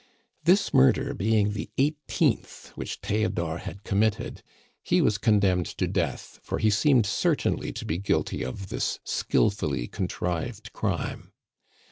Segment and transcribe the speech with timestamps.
[0.45, 4.41] This murder being the eighteenth which Theodore had committed,
[4.81, 9.85] he was condemned to death for he seemed certainly to be guilty of this skilfully
[9.87, 11.33] contrived crime.